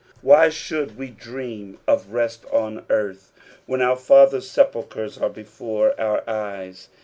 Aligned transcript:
Why 0.23 0.49
should 0.49 0.97
we 0.97 1.11
dream 1.11 1.77
of 1.87 2.09
rest 2.11 2.45
on 2.51 2.85
earth 2.89 3.31
when 3.67 3.83
our 3.83 3.95
fathers' 3.97 4.49
sepulchres 4.49 5.19
are 5.19 5.29
before 5.29 5.93
our 6.01 6.23
eyes 6.27 6.89